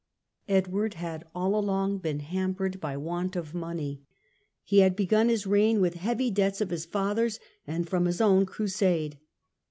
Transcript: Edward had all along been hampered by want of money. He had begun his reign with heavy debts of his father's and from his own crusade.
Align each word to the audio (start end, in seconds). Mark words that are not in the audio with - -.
Edward 0.49 0.95
had 0.95 1.25
all 1.35 1.55
along 1.55 1.99
been 1.99 2.21
hampered 2.21 2.81
by 2.81 2.97
want 2.97 3.35
of 3.35 3.53
money. 3.53 4.01
He 4.63 4.79
had 4.79 4.95
begun 4.95 5.29
his 5.29 5.45
reign 5.45 5.79
with 5.79 5.93
heavy 5.93 6.31
debts 6.31 6.59
of 6.59 6.71
his 6.71 6.85
father's 6.87 7.39
and 7.67 7.87
from 7.87 8.05
his 8.05 8.19
own 8.19 8.47
crusade. 8.47 9.19